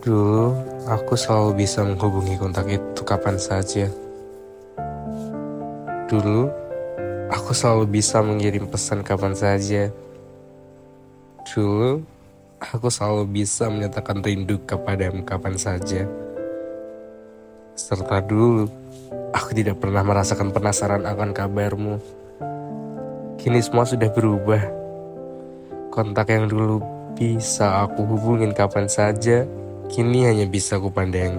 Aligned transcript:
Dulu, 0.00 0.56
aku 0.88 1.12
selalu 1.12 1.60
bisa 1.60 1.84
menghubungi 1.84 2.40
kontak 2.40 2.72
itu 2.72 3.04
kapan 3.04 3.36
saja. 3.36 3.84
Dulu, 6.08 6.48
aku 7.28 7.52
selalu 7.52 7.84
bisa 8.00 8.24
mengirim 8.24 8.64
pesan 8.64 9.04
kapan 9.04 9.36
saja. 9.36 9.92
Dulu, 11.52 12.00
aku 12.64 12.88
selalu 12.88 13.28
bisa 13.28 13.68
menyatakan 13.68 14.24
rindu 14.24 14.56
kepadamu 14.64 15.20
kapan 15.20 15.60
saja. 15.60 16.08
Serta 17.76 18.24
dulu, 18.24 18.72
aku 19.36 19.52
tidak 19.52 19.84
pernah 19.84 20.00
merasakan 20.00 20.48
penasaran 20.48 21.04
akan 21.04 21.36
kabarmu. 21.36 22.00
Kini 23.36 23.60
semua 23.60 23.84
sudah 23.84 24.08
berubah. 24.08 24.64
Kontak 25.92 26.32
yang 26.32 26.48
dulu 26.48 26.80
bisa 27.12 27.84
aku 27.84 28.00
hubungin 28.08 28.56
kapan 28.56 28.88
saja, 28.88 29.44
kini 29.90 30.22
hanya 30.22 30.46
bisa 30.46 30.78
ku 30.78 30.86
pandang. 30.86 31.34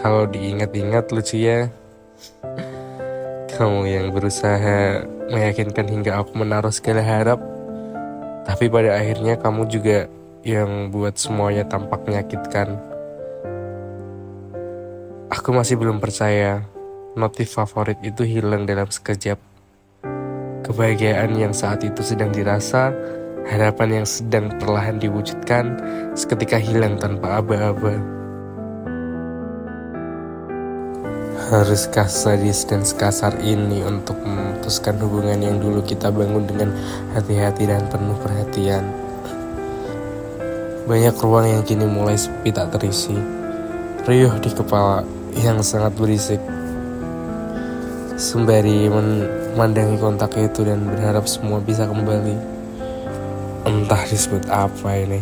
Kalau 0.00 0.24
diingat-ingat 0.24 1.12
lucu 1.12 1.44
ya. 1.44 1.68
Kamu 3.52 3.84
yang 3.84 4.08
berusaha 4.08 5.04
meyakinkan 5.28 5.86
hingga 5.92 6.16
aku 6.16 6.32
menaruh 6.32 6.72
segala 6.72 7.04
harap. 7.04 7.38
Tapi 8.48 8.72
pada 8.72 8.96
akhirnya 8.96 9.36
kamu 9.36 9.68
juga 9.68 10.08
yang 10.42 10.88
buat 10.88 11.20
semuanya 11.20 11.68
tampak 11.68 12.08
menyakitkan. 12.08 12.80
Aku 15.28 15.52
masih 15.52 15.76
belum 15.76 16.00
percaya 16.00 16.64
notif 17.12 17.52
favorit 17.52 18.00
itu 18.00 18.24
hilang 18.24 18.64
dalam 18.64 18.88
sekejap. 18.88 19.36
Kebahagiaan 20.64 21.36
yang 21.36 21.52
saat 21.52 21.84
itu 21.84 22.00
sedang 22.00 22.32
dirasa 22.32 22.96
Harapan 23.42 24.02
yang 24.02 24.06
sedang 24.06 24.54
perlahan 24.62 25.02
diwujudkan 25.02 25.74
seketika 26.14 26.62
hilang 26.62 26.94
tanpa 26.94 27.42
aba-aba. 27.42 27.98
Haruskah 31.50 32.06
sadis 32.06 32.62
dan 32.62 32.86
sekasar 32.86 33.34
ini 33.42 33.82
untuk 33.82 34.14
memutuskan 34.22 34.94
hubungan 35.02 35.42
yang 35.42 35.56
dulu 35.58 35.82
kita 35.82 36.14
bangun 36.14 36.46
dengan 36.46 36.70
hati-hati 37.18 37.66
dan 37.66 37.82
penuh 37.90 38.14
perhatian? 38.22 38.86
Banyak 40.86 41.18
ruang 41.18 41.50
yang 41.50 41.66
kini 41.66 41.82
mulai 41.82 42.14
sepi 42.14 42.54
tak 42.54 42.70
terisi. 42.78 43.18
Riuh 44.06 44.38
di 44.38 44.54
kepala 44.54 45.02
yang 45.42 45.58
sangat 45.66 45.90
berisik. 45.98 46.38
Sembari 48.14 48.86
memandangi 48.86 49.98
kontak 49.98 50.38
itu 50.38 50.62
dan 50.62 50.86
berharap 50.86 51.26
semua 51.26 51.58
bisa 51.58 51.90
kembali 51.90 52.51
entah 53.62 54.02
disebut 54.06 54.46
apa 54.50 54.90
ini. 54.98 55.20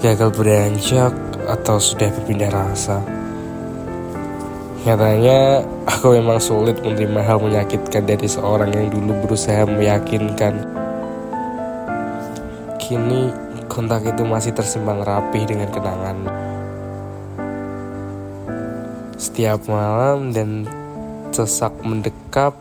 Gagal 0.00 0.32
beranjak 0.32 1.12
atau 1.44 1.76
sudah 1.76 2.08
berpindah 2.12 2.52
rasa. 2.52 3.00
Nyatanya 4.84 5.60
aku 5.84 6.16
memang 6.16 6.40
sulit 6.40 6.80
menerima 6.80 7.20
hal 7.20 7.38
menyakitkan 7.40 8.08
dari 8.08 8.24
seorang 8.24 8.72
yang 8.72 8.88
dulu 8.88 9.12
berusaha 9.28 9.68
meyakinkan. 9.68 10.64
Kini 12.80 13.28
kontak 13.68 14.08
itu 14.08 14.24
masih 14.24 14.56
tersimpan 14.56 15.04
rapih 15.04 15.44
dengan 15.44 15.68
kenangan. 15.68 16.18
Setiap 19.20 19.68
malam 19.68 20.32
dan 20.32 20.64
sesak 21.28 21.76
mendekap 21.84 22.56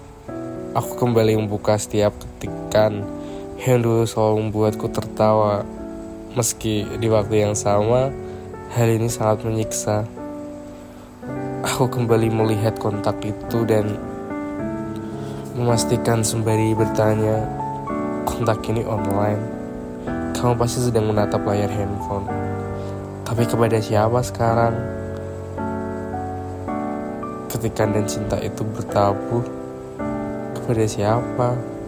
Aku 0.69 1.01
kembali 1.01 1.33
membuka 1.33 1.73
setiap 1.81 2.13
ketikan 2.21 3.01
dulu 3.83 4.07
selalu 4.07 4.47
membuatku 4.47 4.87
tertawa. 4.87 5.67
Meski 6.31 6.87
di 6.95 7.11
waktu 7.11 7.43
yang 7.43 7.55
sama, 7.59 8.07
hal 8.71 8.87
ini 8.87 9.11
sangat 9.11 9.43
menyiksa. 9.43 10.07
Aku 11.67 11.91
kembali 11.91 12.31
melihat 12.31 12.79
kontak 12.79 13.19
itu 13.19 13.67
dan 13.67 13.99
memastikan 15.59 16.23
sembari 16.23 16.71
bertanya, 16.71 17.43
kontak 18.23 18.63
ini 18.71 18.87
online. 18.87 19.43
Kamu 20.39 20.55
pasti 20.55 20.79
sedang 20.79 21.11
menatap 21.11 21.43
layar 21.43 21.67
handphone. 21.67 22.31
Tapi 23.27 23.43
kepada 23.43 23.75
siapa 23.83 24.23
sekarang? 24.23 24.71
Ketikan 27.51 27.91
dan 27.91 28.07
cinta 28.07 28.39
itu 28.39 28.63
bertabuh. 28.63 29.43
Kepada 30.55 30.85
siapa? 30.87 31.78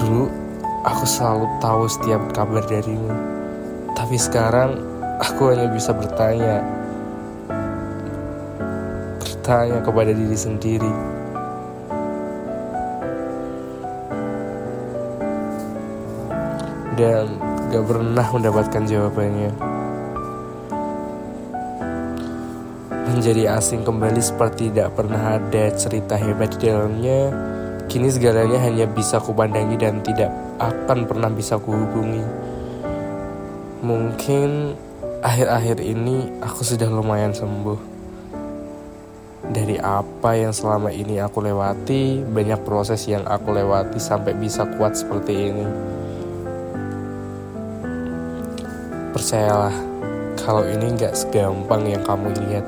Dulu 0.00 0.32
aku 0.80 1.04
selalu 1.04 1.44
tahu 1.60 1.84
setiap 1.84 2.32
kabar 2.32 2.64
darimu. 2.64 3.12
Tapi 3.92 4.16
sekarang 4.16 4.80
aku 5.20 5.52
hanya 5.52 5.68
bisa 5.68 5.92
bertanya. 5.92 6.64
Bertanya 9.20 9.84
kepada 9.84 10.16
diri 10.16 10.32
sendiri. 10.32 10.92
Dan 16.96 17.36
gak 17.68 17.84
pernah 17.84 18.26
mendapatkan 18.32 18.82
jawabannya. 18.88 19.52
Menjadi 23.12 23.52
asing 23.52 23.84
kembali 23.84 24.22
seperti 24.24 24.72
tidak 24.72 24.96
pernah 24.96 25.36
ada 25.36 25.64
cerita 25.76 26.16
hebat 26.16 26.56
di 26.56 26.72
dalamnya 26.72 27.50
Kini 27.90 28.06
segalanya 28.06 28.62
hanya 28.62 28.86
bisa 28.86 29.18
kupandangi 29.18 29.74
dan 29.74 29.98
tidak 30.06 30.30
akan 30.62 31.10
pernah 31.10 31.26
bisa 31.26 31.58
kuhubungi. 31.58 32.22
Mungkin 33.82 34.78
akhir-akhir 35.18 35.82
ini 35.82 36.30
aku 36.38 36.62
sudah 36.62 36.86
lumayan 36.86 37.34
sembuh. 37.34 37.90
Dari 39.50 39.74
apa 39.82 40.38
yang 40.38 40.54
selama 40.54 40.94
ini 40.94 41.18
aku 41.18 41.42
lewati, 41.42 42.22
banyak 42.22 42.62
proses 42.62 43.02
yang 43.10 43.26
aku 43.26 43.50
lewati 43.50 43.98
sampai 43.98 44.38
bisa 44.38 44.70
kuat 44.78 44.94
seperti 44.94 45.50
ini. 45.50 45.66
Percayalah, 49.10 49.74
kalau 50.38 50.62
ini 50.62 50.94
gak 50.94 51.18
segampang 51.18 51.90
yang 51.90 52.06
kamu 52.06 52.30
lihat. 52.38 52.62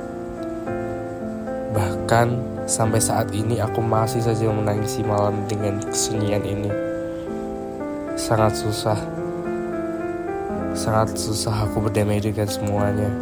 Bahkan 1.70 2.28
Sampai 2.72 3.04
saat 3.04 3.28
ini 3.36 3.60
aku 3.60 3.84
masih 3.84 4.24
saja 4.24 4.48
menangisi 4.48 5.04
malam 5.04 5.44
dengan 5.44 5.76
kesunyian 5.84 6.40
ini. 6.40 6.72
Sangat 8.16 8.56
susah. 8.56 8.96
Sangat 10.72 11.12
susah 11.12 11.68
aku 11.68 11.84
berdamai 11.84 12.16
dengan 12.24 12.48
semuanya. 12.48 13.12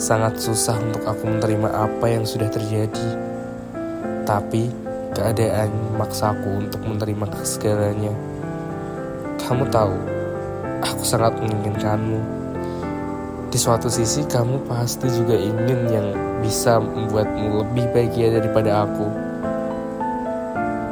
Sangat 0.00 0.40
susah 0.40 0.80
untuk 0.80 1.04
aku 1.04 1.28
menerima 1.28 1.68
apa 1.76 2.08
yang 2.08 2.24
sudah 2.24 2.48
terjadi. 2.48 3.08
Tapi 4.24 4.72
keadaan 5.12 5.68
maksaku 6.00 6.48
untuk 6.64 6.80
menerima 6.88 7.28
segalanya. 7.44 8.16
Kamu 9.44 9.68
tahu, 9.68 9.92
aku 10.88 11.04
sangat 11.04 11.36
menginginkanmu 11.36 12.37
di 13.48 13.56
suatu 13.56 13.88
sisi 13.88 14.28
kamu 14.28 14.68
pasti 14.68 15.08
juga 15.08 15.32
ingin 15.32 15.80
yang 15.88 16.08
bisa 16.44 16.76
membuatmu 16.76 17.64
lebih 17.64 17.88
bahagia 17.96 18.36
daripada 18.36 18.84
aku. 18.84 19.08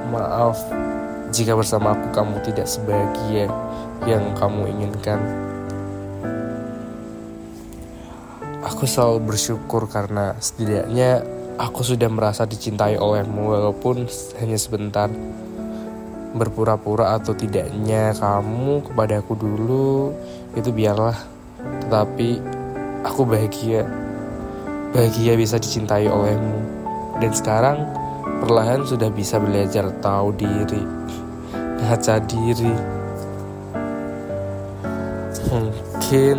Maaf 0.09 0.57
jika 1.37 1.53
bersama 1.53 1.93
aku 1.93 2.09
kamu 2.17 2.41
tidak 2.49 2.65
sebahagia 2.65 3.53
yang 4.09 4.25
kamu 4.41 4.73
inginkan. 4.73 5.21
Aku 8.65 8.89
selalu 8.89 9.37
bersyukur 9.37 9.85
karena 9.93 10.33
setidaknya 10.41 11.29
aku 11.61 11.85
sudah 11.85 12.09
merasa 12.09 12.49
dicintai 12.49 12.97
olehmu 12.97 13.53
walaupun 13.53 14.09
hanya 14.41 14.57
sebentar. 14.57 15.13
Berpura-pura 16.37 17.17
atau 17.21 17.37
tidaknya 17.37 18.17
kamu 18.17 18.81
kepada 18.85 19.21
aku 19.21 19.33
dulu 19.37 20.13
itu 20.57 20.69
biarlah 20.73 21.36
tetapi 21.87 22.43
aku 23.07 23.23
bahagia. 23.23 23.87
Bahagia 24.91 25.39
bisa 25.39 25.55
dicintai 25.55 26.11
olehmu. 26.11 26.59
Dan 27.23 27.31
sekarang 27.31 27.79
perlahan 28.43 28.83
sudah 28.83 29.07
bisa 29.07 29.39
belajar 29.39 29.87
tahu 30.03 30.35
diri. 30.35 30.83
Ngaca 31.55 32.19
diri. 32.27 32.75
Mungkin 35.47 36.39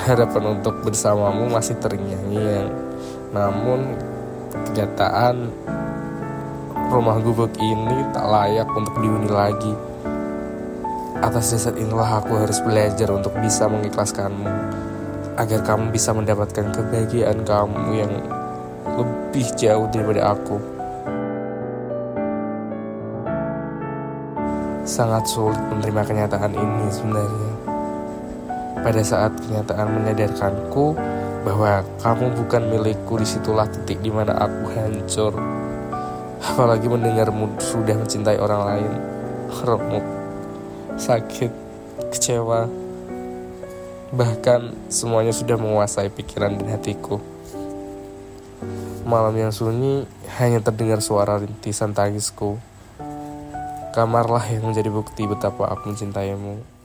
harapan 0.00 0.44
untuk 0.56 0.80
bersamamu 0.80 1.44
masih 1.52 1.76
terngiang-ngiang. 1.76 2.72
Namun 3.36 4.00
kenyataan 4.72 5.52
rumah 6.88 7.20
gubuk 7.20 7.52
ini 7.60 8.00
tak 8.16 8.24
layak 8.24 8.68
untuk 8.72 8.96
dihuni 8.96 9.28
lagi. 9.28 9.74
Atas 11.20 11.52
dasar 11.52 11.76
inilah 11.76 12.24
aku 12.24 12.32
harus 12.32 12.64
belajar 12.64 13.12
untuk 13.12 13.32
bisa 13.40 13.68
mengikhlaskanmu 13.68 14.85
agar 15.36 15.60
kamu 15.60 15.92
bisa 15.92 16.16
mendapatkan 16.16 16.72
kebahagiaan 16.72 17.44
kamu 17.44 17.80
yang 17.92 18.12
lebih 18.96 19.46
jauh 19.60 19.84
daripada 19.92 20.32
aku. 20.32 20.56
Sangat 24.86 25.28
sulit 25.28 25.60
menerima 25.68 26.02
kenyataan 26.08 26.52
ini 26.56 26.86
sebenarnya. 26.88 27.52
Pada 28.80 29.02
saat 29.02 29.34
kenyataan 29.44 29.92
menyadarkanku 29.92 30.96
bahwa 31.44 31.84
kamu 32.00 32.32
bukan 32.38 32.62
milikku, 32.70 33.18
di 33.20 33.26
situlah 33.26 33.68
titik 33.68 34.00
di 34.00 34.08
mana 34.08 34.32
aku 34.40 34.72
hancur. 34.72 35.34
Apalagi 36.40 36.86
mendengarmu 36.86 37.60
sudah 37.60 37.98
mencintai 37.98 38.38
orang 38.38 38.62
lain. 38.62 38.92
Remuk, 39.66 40.06
sakit, 40.96 41.50
kecewa, 42.14 42.70
bahkan 44.14 44.74
semuanya 44.86 45.34
sudah 45.34 45.58
menguasai 45.58 46.12
pikiran 46.12 46.54
dan 46.54 46.78
hatiku. 46.78 47.18
Malam 49.06 49.38
yang 49.38 49.54
sunyi 49.54 50.06
hanya 50.38 50.58
terdengar 50.58 50.98
suara 50.98 51.38
rintisan 51.38 51.94
tangisku. 51.94 52.58
Kamarlah 53.94 54.44
yang 54.50 54.66
menjadi 54.66 54.90
bukti 54.92 55.24
betapa 55.24 55.70
aku 55.72 55.94
mencintaimu. 55.94 56.75